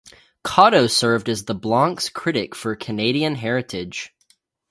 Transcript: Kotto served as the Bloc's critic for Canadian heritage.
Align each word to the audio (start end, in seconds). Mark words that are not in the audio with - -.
Kotto 0.43 0.87
served 0.89 1.29
as 1.29 1.45
the 1.45 1.53
Bloc's 1.53 2.09
critic 2.09 2.55
for 2.55 2.75
Canadian 2.75 3.35
heritage. 3.35 4.15